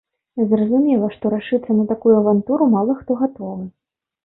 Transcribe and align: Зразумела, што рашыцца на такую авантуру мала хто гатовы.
Зразумела, 0.53 1.09
што 1.17 1.25
рашыцца 1.35 1.77
на 1.83 1.85
такую 1.93 2.15
авантуру 2.23 2.71
мала 2.75 2.99
хто 3.05 3.21
гатовы. 3.23 3.71